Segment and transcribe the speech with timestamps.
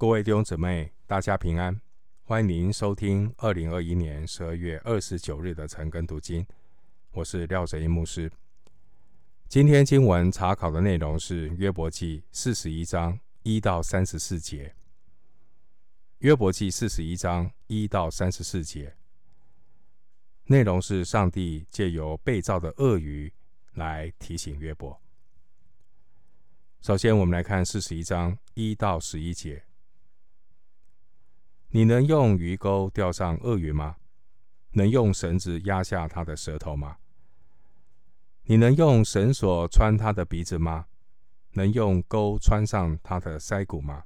[0.00, 1.78] 各位弟兄姊妹，大家平安！
[2.22, 6.46] 欢迎您收听二零二一年十二月二十九日的晨更读经。
[7.10, 8.32] 我是廖哲一牧师。
[9.46, 14.74] 今天经文查考的内容是约伯记四十一章一到三十四节。
[16.20, 18.96] 约伯记四十一章一到三十四节，
[20.46, 23.30] 内容是上帝借由被造的鳄鱼
[23.74, 24.98] 来提醒约伯。
[26.80, 29.62] 首先，我们来看四十一章一到十一节。
[31.72, 33.94] 你能用鱼钩钓上鳄鱼吗？
[34.72, 36.96] 能用绳子压下它的舌头吗？
[38.42, 40.86] 你能用绳索穿它的鼻子吗？
[41.52, 44.02] 能用钩穿上它的腮骨吗？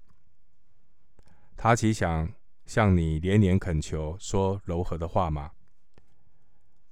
[1.56, 2.30] 他岂想
[2.66, 5.52] 向你连连恳求，说柔和的话吗？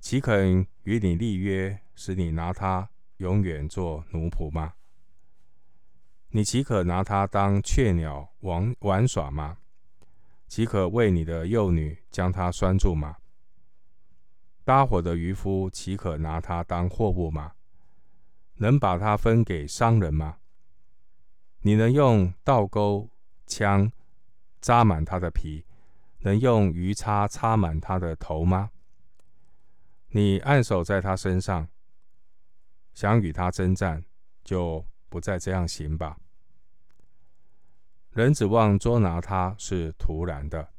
[0.01, 4.73] 岂肯与你立约，使你拿它永远做奴仆吗？
[6.29, 9.59] 你岂可拿它当雀鸟玩玩耍吗？
[10.53, 13.17] 岂可为你的幼女将它拴住吗？
[14.65, 17.53] 搭伙的渔夫岂可拿它当货物吗？
[18.57, 20.37] 能把它分给商人吗？
[21.63, 23.09] 你能用倒钩
[23.47, 23.91] 枪
[24.61, 25.65] 扎满它的皮，
[26.19, 28.73] 能用鱼叉插满它的头吗？
[30.09, 31.67] 你按手在它身上，
[32.93, 34.05] 想与它征战，
[34.45, 36.19] 就不再这样行吧。
[38.13, 40.71] 人指望捉拿他是徒然的，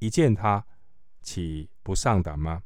[0.00, 0.66] 一见他，
[1.20, 2.64] 岂不丧胆吗？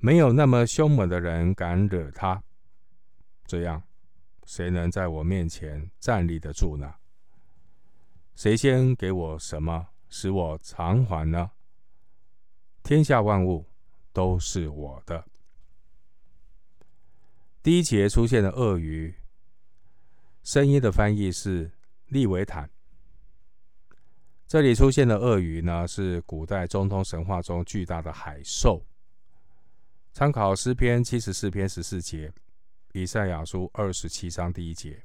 [0.00, 2.42] 没有那么凶猛的人敢惹他，
[3.46, 3.84] 这样，
[4.44, 6.96] 谁能在我面前站立得住呢？
[8.34, 11.52] 谁先给我什么，使我偿还呢？
[12.82, 13.64] 天下万物
[14.12, 15.24] 都是我的。
[17.62, 19.14] 第一节出现的鳄鱼，
[20.42, 21.75] 声音的翻译是。
[22.08, 22.70] 利维坦，
[24.46, 28.84] 这里出现的鳄鱼呢，是古代中东神话中巨大的海兽。
[30.12, 32.32] 参考诗篇七十四篇十四节，
[32.92, 35.02] 以赛亚书二十七章第一节。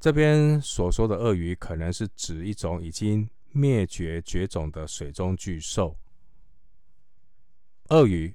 [0.00, 5.96] 这边所说的鳄鱼，可能是指一种已经灭绝绝种的水中巨兽。
[7.90, 8.34] 鳄鱼，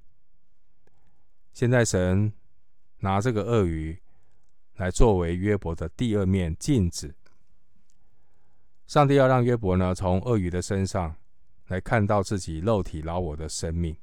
[1.51, 2.31] 现在神
[2.99, 4.00] 拿这个鳄鱼。
[4.75, 7.13] 来作为约伯的第二面镜子，
[8.87, 11.15] 上帝要让约伯呢，从鳄鱼的身上
[11.67, 13.95] 来看到自己肉体老我的生命。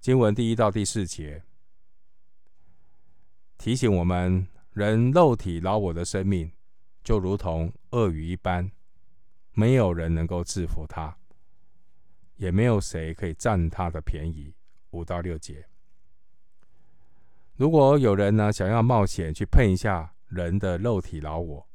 [0.00, 1.42] 经文第一到第四节
[3.58, 6.52] 提醒我们，人肉体老我的生命
[7.02, 8.70] 就如同鳄鱼一般，
[9.52, 11.16] 没有人能够制服他，
[12.36, 14.54] 也没有谁可以占他的便宜。
[14.90, 15.66] 五到六节。
[17.56, 21.66] 如果有人呢，想要冒险去碰一下人的肉体老我，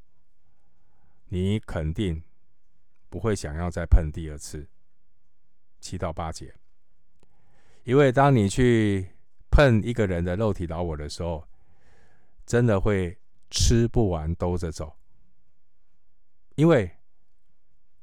[1.30, 2.24] 你肯定
[3.10, 4.68] 不会想要再碰第二次。
[5.80, 6.54] 七到八节，
[7.84, 9.16] 因为当你去
[9.50, 11.48] 碰一个人的肉体老我的时候，
[12.46, 13.18] 真的会
[13.50, 14.96] 吃不完兜着走，
[16.54, 16.92] 因为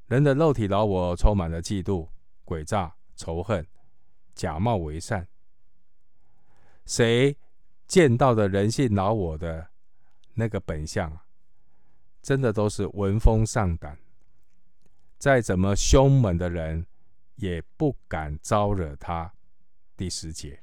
[0.06, 2.08] 人的肉体老我充满了嫉妒、
[2.44, 3.64] 诡诈、仇恨、
[4.34, 5.28] 假冒为善，
[6.84, 7.36] 谁？
[7.88, 9.70] 见到的人性老我的
[10.34, 11.18] 那个本相，
[12.22, 13.98] 真的都是闻风丧胆。
[15.18, 16.86] 再怎么凶猛的人，
[17.36, 19.32] 也不敢招惹他。
[19.96, 20.62] 第十节，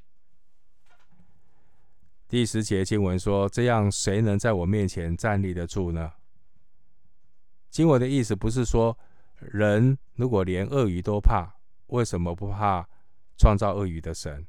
[2.29, 6.13] 第十节经文说：“这样，谁能在我面前站立得住呢？”
[7.69, 8.97] 经文的意思不是说，
[9.39, 11.57] 人如果连鳄鱼都怕，
[11.87, 12.87] 为什么不怕
[13.35, 14.47] 创造鳄鱼的神？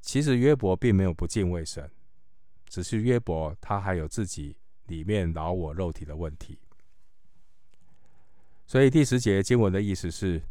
[0.00, 1.90] 其实约伯并没有不敬畏神，
[2.66, 6.58] 只是约伯他还有自己里面老我肉体的问题。
[8.66, 10.42] 所以第十节经文的意思是：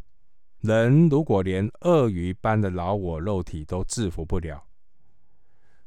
[0.62, 4.63] 人如果连鳄鱼般的老我肉体都制服不了，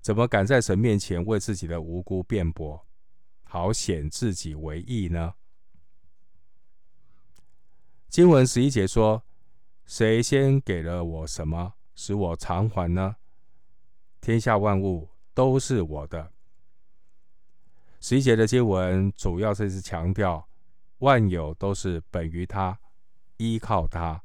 [0.00, 2.87] 怎么敢在神面前为自己的无辜辩驳，
[3.43, 5.34] 好显自己为义呢？
[8.08, 9.25] 经文十一节说：
[9.84, 13.17] 谁先给了我什么，使我偿还呢？
[14.20, 16.32] 天下万物都是我的。
[18.00, 20.49] 十一节的经文主要是强调
[20.99, 22.78] 万有都是本于他，
[23.38, 24.22] 依靠他，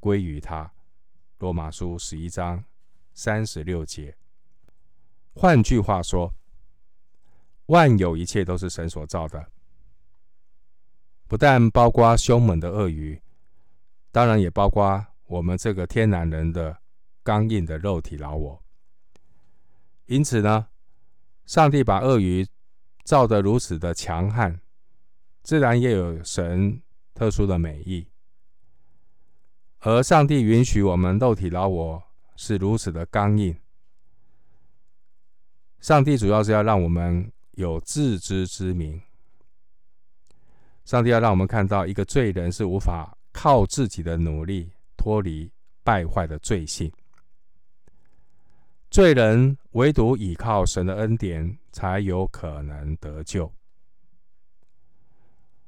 [0.00, 0.72] 归于他。
[1.38, 2.64] 罗马书十一章
[3.14, 4.16] 三十六节。
[5.34, 6.34] 换句话说，
[7.66, 9.46] 万有一切都是神所造的，
[11.26, 13.20] 不但包括凶猛的鳄鱼，
[14.10, 16.78] 当然也包括我们这个天然人的
[17.22, 18.62] 刚硬的肉体老我。
[20.06, 20.68] 因此呢，
[21.44, 22.46] 上帝把鳄鱼
[23.04, 24.60] 造得如此的强悍，
[25.42, 26.80] 自然也有神
[27.12, 28.06] 特殊的美意。
[29.80, 32.02] 而上帝允许我们肉体老我
[32.36, 33.56] 是如此的刚硬，
[35.80, 39.00] 上帝主要是要让我们有自知之明。
[40.84, 45.50] 上帝要让我们看到，一个罪人是无法靠自己的努力脱离
[45.82, 46.92] 败坏的罪性。
[48.96, 53.52] 罪人唯独倚靠神的恩典，才有可能得救。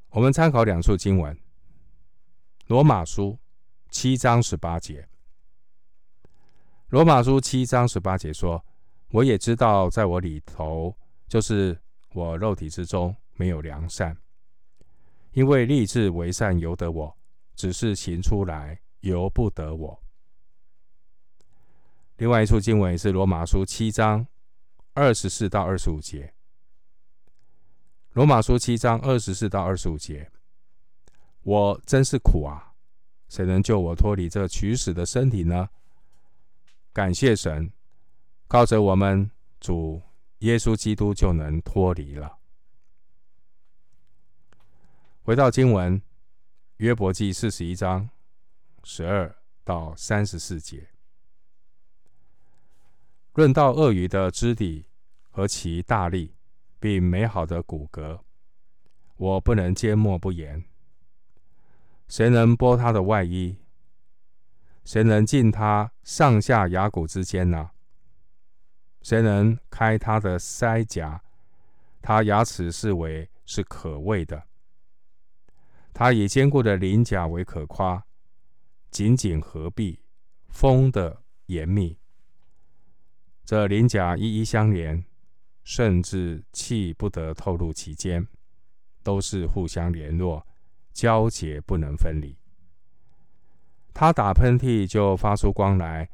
[0.08, 1.38] 我们参考两处经文：
[2.68, 3.38] 罗马书
[3.90, 5.06] 七章十八节。
[6.88, 8.64] 罗马书七章十八节说
[9.12, 10.96] ：“我也知道，在我里头，
[11.28, 11.78] 就是
[12.14, 14.16] 我肉体之中，没有良善，
[15.32, 17.14] 因为立志为善由得我，
[17.54, 20.02] 只是行出来由不得我。”
[22.18, 24.26] 另外一处经文是罗马书七章
[24.92, 26.34] 二十四到二十五节。
[28.12, 30.28] 罗马书七章二十四到二十五节，
[31.42, 32.74] 我真是苦啊！
[33.28, 35.68] 谁能救我脱离这取死的身体呢？
[36.92, 37.70] 感谢神，
[38.48, 39.30] 靠着我们
[39.60, 40.02] 主
[40.38, 42.38] 耶稣基督就能脱离了。
[45.22, 46.02] 回到经文，
[46.78, 48.10] 约伯记四十一章
[48.82, 49.32] 十二
[49.62, 50.88] 到三十四节。
[53.38, 54.86] 论到鳄鱼的肢体
[55.30, 56.34] 和其大力，
[56.80, 58.18] 并美好的骨骼，
[59.16, 60.64] 我不能缄默不言。
[62.08, 63.58] 谁能剥他的外衣？
[64.84, 67.70] 谁能进他上下牙骨之间呢？
[69.02, 71.22] 谁能开他的腮颊？
[72.02, 74.42] 他牙齿是为是可畏的。
[75.94, 78.04] 他以坚固的鳞甲为可夸，
[78.90, 80.00] 紧紧合闭，
[80.48, 81.97] 封的严密。
[83.48, 85.02] 这鳞甲一一相连，
[85.64, 88.28] 甚至气不得透入其间，
[89.02, 90.46] 都是互相联络，
[90.92, 92.36] 交结不能分离。
[93.94, 96.10] 他打喷嚏就发出光来，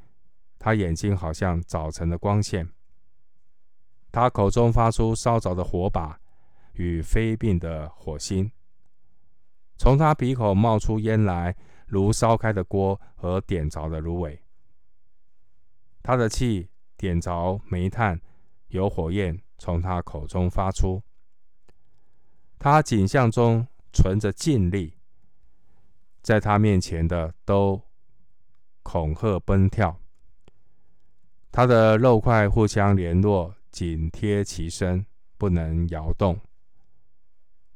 [0.61, 2.71] 他眼睛好像早晨的光线。
[4.13, 6.21] 他口中发出烧着的火把
[6.75, 8.49] 与飞迸的火星，
[9.77, 11.57] 从他鼻孔冒出烟来，
[11.89, 14.41] 如烧开的锅和点着的芦苇。
[16.01, 16.69] 他的气。
[17.05, 18.19] 点着煤炭，
[18.69, 21.03] 有火焰从他口中发出。
[22.59, 24.95] 他颈项中存着劲力，
[26.23, 27.79] 在他面前的都
[28.83, 30.01] 恐吓奔跳。
[31.53, 35.05] 他的肉块互相联络，紧贴其身，
[35.37, 36.41] 不能摇动。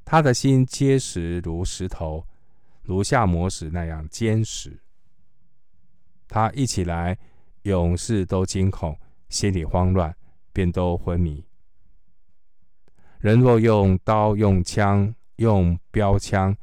[0.06, 2.26] 他的心结实如石头，
[2.82, 4.80] 如下磨石那样坚实。
[6.26, 7.19] 他一起来，
[7.64, 8.98] 勇士都惊恐。
[9.28, 10.14] 心里慌乱，
[10.52, 11.44] 便都昏迷。
[13.19, 16.56] 人若用刀、用枪、用标枪、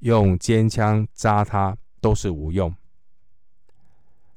[0.00, 2.74] 用尖枪扎他，都是无用。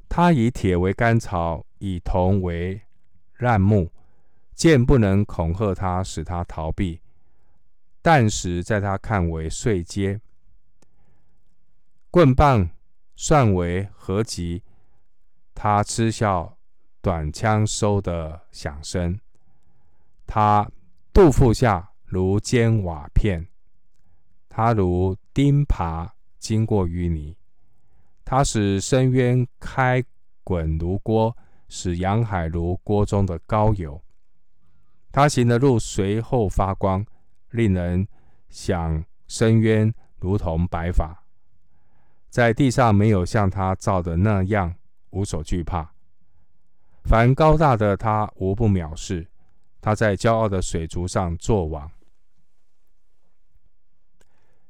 [0.09, 2.81] 他以铁为竿草，以铜为
[3.37, 3.89] 烂木，
[4.53, 6.99] 箭不能恐吓他，使他逃避；
[8.01, 10.19] 弹石在他看为碎阶，
[12.09, 12.69] 棍棒
[13.15, 14.63] 算为何击？
[15.55, 16.57] 他嗤笑。
[17.01, 19.19] 短枪收的响声，
[20.27, 20.69] 他
[21.11, 23.47] 肚腹下如尖瓦片，
[24.47, 27.35] 他如钉耙经过淤泥，
[28.23, 30.03] 他使深渊开
[30.43, 31.35] 滚如锅，
[31.67, 34.01] 使洋海如锅中的高油。
[35.11, 37.05] 他行的路随后发光，
[37.49, 38.07] 令人
[38.49, 41.23] 想深渊如同白发。
[42.29, 44.75] 在地上没有像他造的那样
[45.09, 45.91] 无所惧怕。
[47.03, 49.27] 凡高大的他无不藐视，
[49.81, 51.91] 他在骄傲的水族上作王。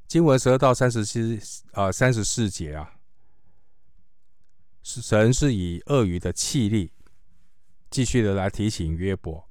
[0.08, 1.40] 经文十二到三十七
[1.72, 2.98] 啊三十四节啊，
[4.82, 6.92] 神是以鳄鱼的气力，
[7.90, 9.48] 继续的来提醒约伯，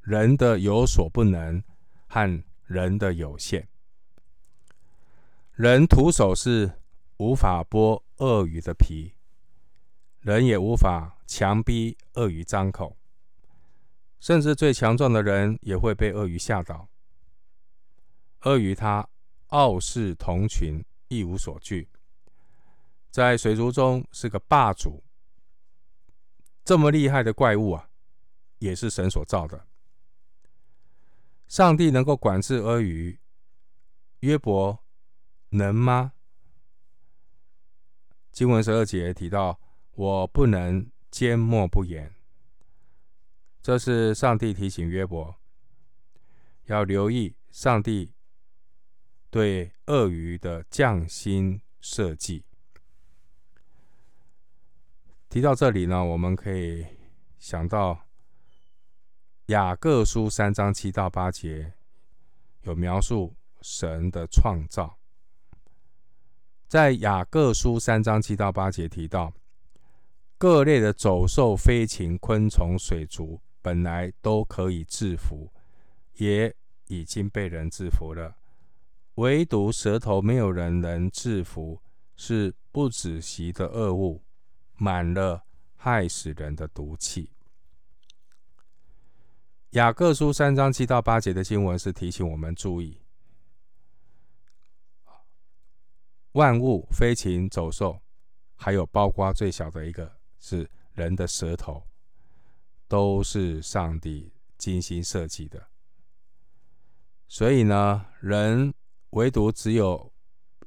[0.00, 1.62] 人的有所不能
[2.08, 3.68] 和人的有限，
[5.52, 6.80] 人徒手是
[7.18, 9.12] 无法剥鳄鱼的皮。
[10.20, 12.96] 人也无法强逼鳄鱼张口，
[14.20, 16.88] 甚至最强壮的人也会被鳄鱼吓倒。
[18.42, 19.08] 鳄鱼它
[19.48, 21.88] 傲视同群，一无所惧，
[23.10, 25.02] 在水族中是个霸主。
[26.64, 27.90] 这么厉害的怪物啊，
[28.58, 29.66] 也是神所造的。
[31.48, 33.18] 上帝能够管制鳄鱼，
[34.20, 34.78] 约伯
[35.50, 36.12] 能吗？
[38.32, 39.60] 经文十二节提到。
[39.96, 42.14] 我不能缄默不言。
[43.62, 45.34] 这是上帝提醒约伯
[46.66, 48.12] 要留意上帝
[49.30, 52.44] 对鳄鱼的匠心设计。
[55.30, 56.86] 提到这里呢，我们可以
[57.38, 57.98] 想到
[59.46, 61.72] 雅各书三章七到八节
[62.64, 64.98] 有描述神的创造。
[66.68, 69.32] 在雅各书三章七到八节提到，
[70.38, 73.40] 各类的走兽、飞禽、昆虫、水族。
[73.62, 75.52] 本来都可以制服，
[76.18, 76.54] 也
[76.86, 78.36] 已经被人制服了，
[79.16, 81.82] 唯独舌头没有人能制服，
[82.14, 84.22] 是不止息的恶物，
[84.76, 85.42] 满了
[85.74, 87.32] 害死人的毒气。
[89.70, 93.00] 雅各书三章七到八节的经文是提醒我们注意，
[96.30, 98.00] 万物、飞禽、走兽，
[98.54, 100.15] 还有包括最小的一个
[100.46, 101.82] 是人的舌头。
[102.88, 105.60] 都是上帝精心设计的，
[107.26, 108.72] 所以呢，人
[109.10, 110.12] 唯独只有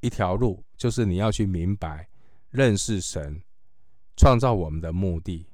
[0.01, 2.09] 一条路，就是你要去明白、
[2.50, 3.41] 认识神
[4.17, 5.48] 创造我们的目的，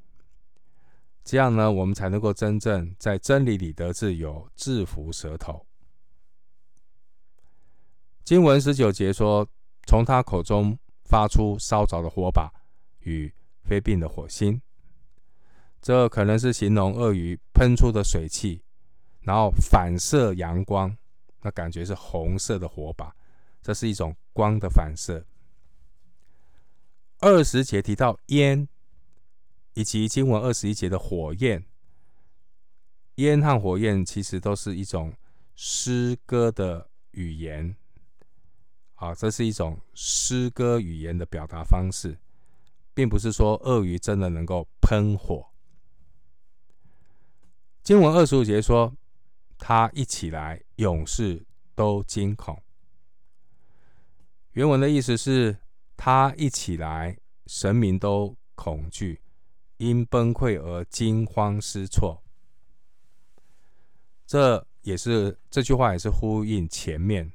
[1.24, 5.68] 这样呢，我们才能够真正在真理里得自由，制服舌头。
[8.24, 9.48] 经文十九节说
[9.86, 12.52] ：“从他口中发出烧着的火把
[13.02, 13.32] 与
[13.66, 14.62] 飞病的火星。”
[15.82, 18.64] 这可能是形容鳄鱼喷出的水汽，
[19.22, 20.98] 然后反射阳光，
[21.42, 23.16] 那感觉是红色的火把，
[23.62, 25.24] 这是一种光的反射。
[27.20, 28.68] 二十节提到烟，
[29.76, 31.64] 以及经文二十一节的火焰，
[33.16, 35.14] 烟和火焰其实都是一种
[35.56, 37.76] 诗歌的语言，
[38.96, 42.18] 啊，这是一种诗歌语言的表达方式，
[42.96, 45.46] 并不是说鳄鱼真的能够喷火。
[47.84, 48.92] 经文二十五节说
[49.60, 52.60] ：“他一起来，勇士都惊恐。”
[54.54, 55.56] 原文的意思是
[55.96, 59.22] ：“他一起来，神明都恐惧，
[59.78, 62.24] 因崩溃而惊慌失措。”
[64.26, 67.32] 这也是这句话也是呼应前面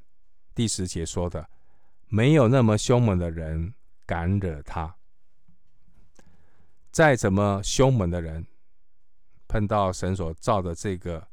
[0.54, 1.48] 第十节说的
[2.08, 3.74] ：“没有那么凶猛的人
[4.04, 4.96] 敢惹他。
[6.90, 8.46] 再怎么凶猛的人。”
[9.48, 11.26] 碰到神所造的这个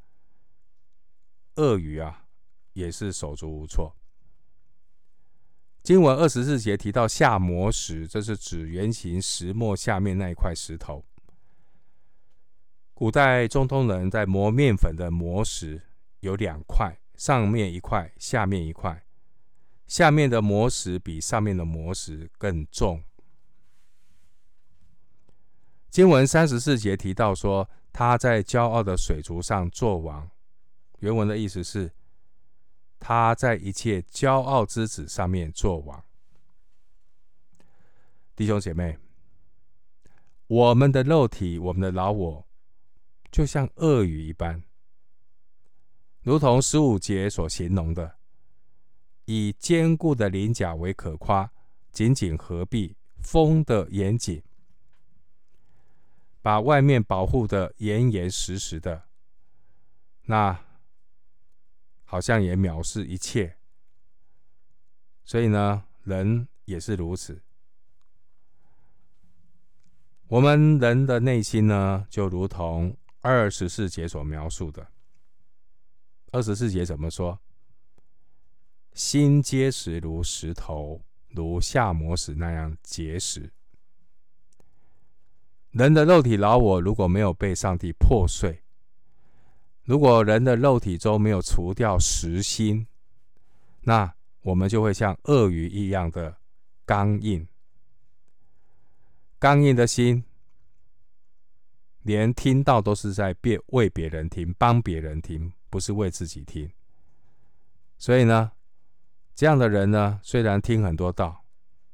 [1.58, 2.26] 鳄鱼啊，
[2.74, 3.96] 也是手足无措。
[5.84, 11.06] 经文二十四节提到下磨石，这是指圆形石磨下面那一块石头。
[12.96, 15.80] 古代中东人在磨面粉的磨石
[16.22, 19.06] 有两块，上面一块，下面一块。
[19.86, 23.04] 下面的磨石比上面的磨石更重。
[25.98, 27.68] 经文三十四节提到说。
[27.92, 30.30] 他在骄傲的水族上作王，
[31.00, 31.92] 原文的意思是，
[33.00, 36.04] 他在一切骄傲之子上面作王。
[38.36, 39.00] 弟兄姐妹，
[40.46, 42.48] 我们的肉体，我们的老我，
[43.32, 44.62] 就像鳄鱼一般，
[46.22, 48.18] 如同十五节所形容的，
[49.26, 51.52] 以坚固的鳞甲为可夸，
[51.92, 54.44] 紧紧合闭，封得严紧。
[56.42, 59.04] 把外面保护得严严实实的，
[60.26, 60.60] 那
[62.04, 63.58] 好像也藐视一切。
[65.26, 67.42] 所以呢，人也是如此。
[70.28, 74.88] 我们人的内心呢，就如同二十四节所描述的。
[76.32, 77.40] 二十四节怎么说？
[78.94, 83.52] 心结实如石头，如下磨石那样结实。
[85.78, 88.64] 人的肉体老我如果没有被上帝破碎，
[89.84, 92.88] 如果人的肉体中没有除掉实心，
[93.82, 96.36] 那我们就会像鳄鱼一样的
[96.84, 97.48] 刚硬。
[99.38, 100.24] 刚硬的心，
[102.02, 106.68] 连听到都是在别为别人听，帮别人听，不是为自己听。
[108.00, 108.52] 所以呢，
[109.36, 111.46] 这样的人呢，虽然听很多道，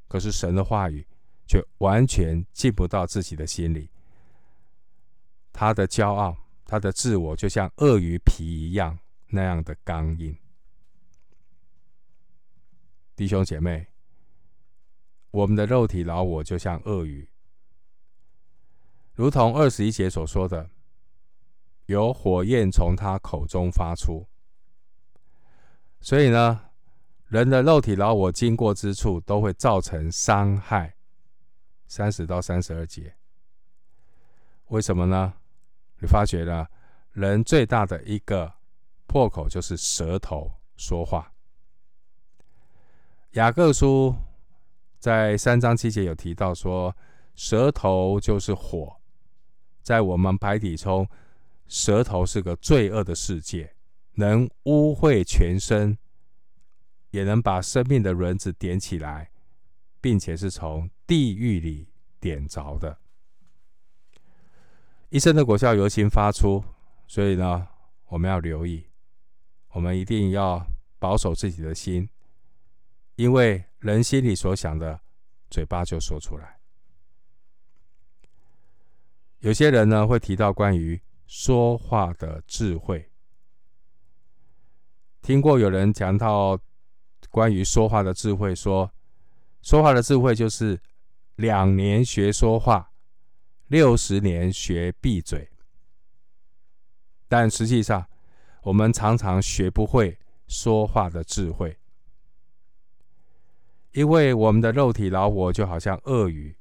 [0.07, 1.05] 可是神的话语。
[1.45, 3.89] 却完全进不到自己的心里。
[5.51, 6.35] 他的骄傲，
[6.65, 8.97] 他的自我，就像鳄鱼皮一样
[9.27, 10.35] 那样的刚硬。
[13.15, 13.87] 弟兄姐妹，
[15.29, 17.29] 我们的肉体老我就像鳄鱼，
[19.13, 20.71] 如同二十一节所说的，
[21.85, 24.27] 有火焰从他口中发出。
[26.01, 26.71] 所以呢，
[27.27, 30.95] 人的肉体老我经过之处，都会造成伤害。
[31.95, 33.13] 三十到三十二节，
[34.69, 35.31] 为什么呢？
[35.99, 36.65] 你发觉呢，
[37.11, 38.51] 人最大的一个
[39.05, 41.31] 破口就是舌头说话。
[43.33, 44.15] 雅各书
[44.97, 46.97] 在三章七节有提到说，
[47.35, 48.99] 舌头就是火，
[49.83, 51.07] 在我们白体中，
[51.67, 53.75] 舌头是个罪恶的世界，
[54.13, 55.95] 能污秽全身，
[57.11, 59.29] 也能把生命的轮子点起来，
[60.03, 61.87] 并且是从地狱里
[62.19, 62.99] 点着的。
[65.07, 66.61] 一生的果效由心发出，
[67.07, 67.69] 所以呢，
[68.07, 68.85] 我们要留意，
[69.69, 70.67] 我们一定要
[70.99, 72.09] 保守自己的心。
[73.15, 74.99] 因为人心里所想的，
[75.49, 76.59] 嘴巴就说出来。
[79.39, 83.09] 有些人呢，会提到关于说话的智慧。
[85.21, 86.59] 听过有人讲到
[87.29, 88.91] 关于说话的智慧，说
[89.63, 90.79] 说话的智慧就是
[91.37, 92.91] 两年学说话，
[93.67, 95.49] 六十年学闭嘴。
[97.29, 98.05] 但实际上，
[98.63, 101.77] 我们常常学不会说话的智慧。
[103.93, 106.55] 因为我们的肉体老我就好像鳄鱼，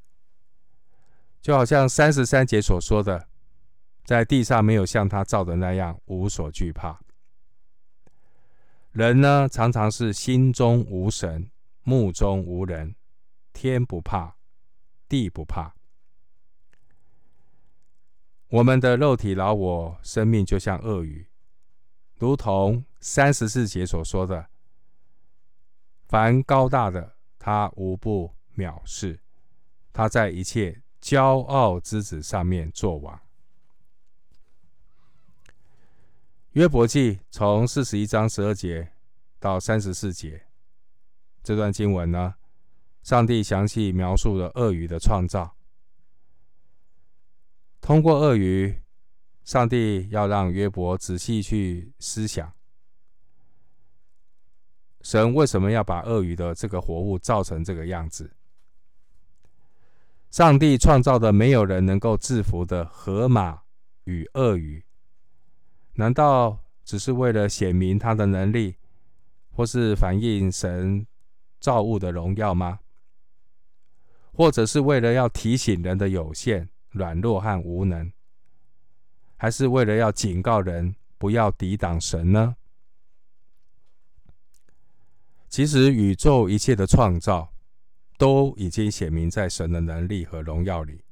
[1.40, 3.26] 就好像三十三节所说的，
[4.04, 7.00] 在地上没有像他造的那样无所惧怕。
[8.92, 11.50] 人呢，常常是心中无神，
[11.82, 12.94] 目中无人，
[13.52, 14.36] 天不怕，
[15.08, 15.74] 地不怕。
[18.48, 21.26] 我们的肉体老我生命就像鳄鱼，
[22.16, 24.48] 如同三十四节所说的，
[26.08, 27.16] 凡高大的。
[27.44, 29.18] 他无不藐视，
[29.92, 33.20] 他在一切骄傲之子上面作王。
[36.52, 38.92] 约伯记从四十一章十二节
[39.40, 40.46] 到三十四节
[41.42, 42.34] 这段经文呢，
[43.02, 45.56] 上帝详细描述了鳄鱼的创造。
[47.80, 48.80] 通过鳄鱼，
[49.42, 52.52] 上帝要让约伯仔细去思想。
[55.00, 58.36] 神为什么要把鳄鱼的这个活物造成这个样子？
[60.30, 63.62] 上帝创造的没有人能够制服的河马
[64.04, 64.84] 与鳄鱼，
[65.94, 68.76] 难道只是为了显明他的能力，
[69.50, 71.04] 或是反映神
[71.62, 72.80] 造物的荣耀吗？
[74.34, 78.12] 或者是为了要提醒人的有限、软弱和无能，
[79.36, 82.56] 还是为了要警告人不要抵挡神呢？
[85.48, 87.52] 其实宇宙一切的创造
[88.16, 91.04] 都已经显明在神的能力和荣耀里。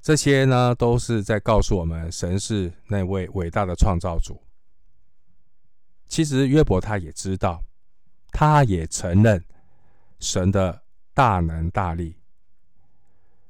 [0.00, 4.40] 这些呢，都是在告诉我们，神是那位伟大的创造主。
[6.06, 7.64] 其实约伯他也知道，
[8.38, 9.42] 他也承认
[10.20, 10.82] 神的
[11.14, 12.16] 大能大力。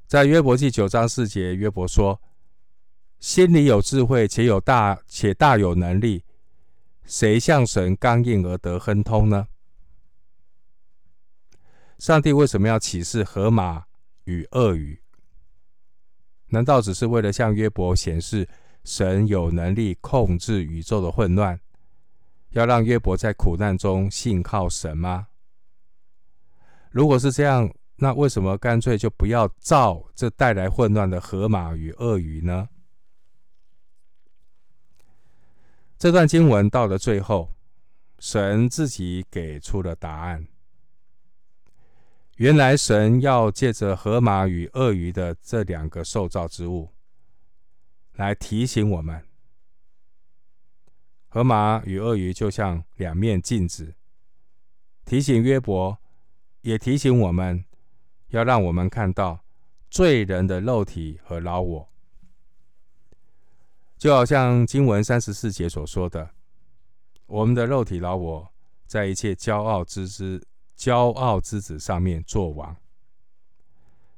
[0.06, 2.22] 在约伯记九章四节，约伯说
[3.18, 6.22] ：“心里有智慧，且有大且大有能力。”
[7.04, 9.48] 谁向神刚硬而得亨通呢？
[11.98, 13.86] 上帝为什么要启示河马
[14.22, 15.00] 与鳄鱼？
[16.50, 18.48] 难道只是为了向约伯显示
[18.84, 21.60] 神有能力控制宇宙的混乱，
[22.56, 25.28] 要让约伯在苦难中信靠神吗？
[26.90, 32.66] 如果是这样，那为什么干脆就不要造这带来混乱的河马与鳄鱼呢？
[35.98, 37.54] 这段经文到了最后，
[38.18, 40.46] 神自己给出了答案。
[42.36, 46.90] 原来神要借着河马与鳄鱼的这两个受造之物，
[48.14, 49.25] 来提醒我们：
[51.36, 53.92] 河马与鳄鱼就像两面镜子，
[55.04, 55.98] 提醒约伯，
[56.62, 57.62] 也提醒我们，
[58.28, 59.44] 要让我们看到
[59.90, 61.88] 罪人的肉体和老我。
[63.98, 66.30] 就好像经文三十四节所说的，
[67.26, 68.48] 我们的肉体老我
[68.86, 70.42] 在一切骄傲之之、
[70.74, 72.74] 骄傲之子上面作王。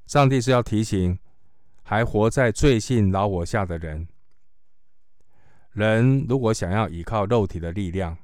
[0.07, 1.19] 上帝是要提醒
[1.83, 4.07] 还活在罪性老我下的人，
[5.79, 8.19] 人如果想要依靠肉体的力量，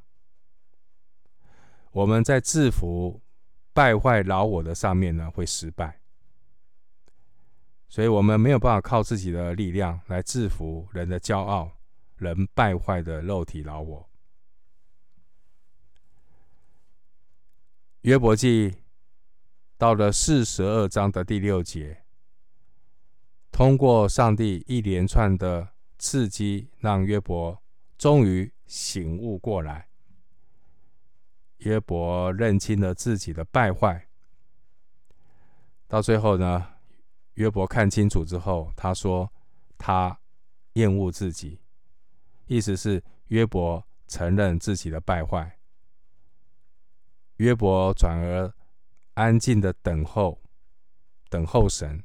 [1.93, 3.23] 我们在制服
[3.73, 6.01] 败坏老我的上面呢，会失败。
[7.89, 11.71] 所以，我们没有办法靠自己的力量来制服人的骄傲、
[12.17, 14.11] 人败坏的肉体老我。
[18.01, 18.75] 约伯记
[19.79, 22.03] 到了四十二章的第六节，
[23.53, 25.74] 通过上帝一连串的
[26.05, 27.63] 刺激，让约伯
[27.97, 29.89] 终于醒悟过来。
[31.57, 34.07] 约伯认清了自己的败坏，
[35.89, 36.75] 到最后呢，
[37.37, 39.33] 约伯看清楚之后，他说
[39.79, 40.21] ：“他
[40.75, 41.59] 厌恶自己，
[42.49, 45.59] 意思是约伯承认自己的败坏。
[47.37, 48.53] 约伯转而
[49.15, 50.43] 安静的等候，
[51.31, 52.05] 等候神，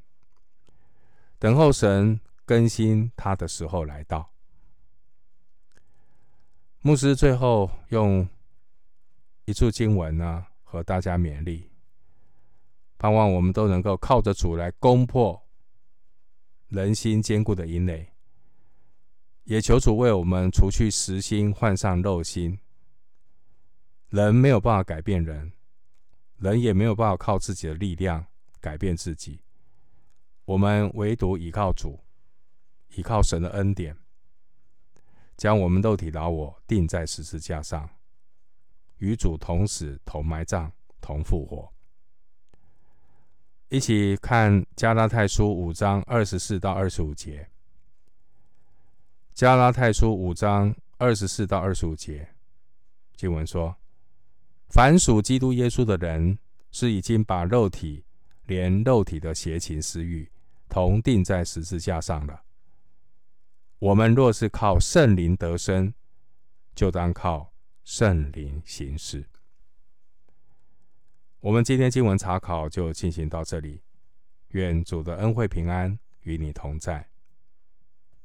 [1.37, 4.27] 等候神更新他的时候来到。
[6.81, 8.27] 牧师最后用
[9.45, 11.69] 一处经文呢，和大家勉励，
[12.97, 15.39] 盼望我们都能够靠着主来攻破
[16.69, 18.11] 人心坚固的营垒，
[19.43, 22.57] 也求主为我们除去实心，换上肉心。
[24.07, 25.53] 人没有办法改变人，
[26.37, 28.25] 人也没有办法靠自己的力量
[28.59, 29.39] 改变自己。
[30.45, 31.99] 我们唯独依靠主，
[32.95, 33.97] 依靠神的恩典。
[35.37, 37.89] 将我们肉体老我钉在十字架上，
[38.97, 41.71] 与主同死、同埋葬、同复活。
[43.69, 47.49] 一起看加拉太书五章二十四到二十五节。
[49.33, 52.27] 加拉太书五章二十四到二十五节，
[53.15, 53.73] 经文说
[54.67, 56.37] ：“凡属基督耶稣的人，
[56.71, 58.03] 是已经把肉体
[58.47, 60.29] 连肉体的邪情私欲
[60.67, 62.43] 同钉在十字架上了。”
[63.79, 65.93] 我们若是靠圣灵得生，
[66.75, 67.53] 就当靠
[67.85, 69.25] 圣灵行事。
[71.39, 73.81] 我们今天经文查考就进行到这里，
[74.49, 77.08] 愿主的恩惠平安与你同在。